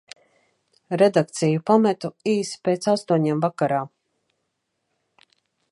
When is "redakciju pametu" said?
1.01-2.11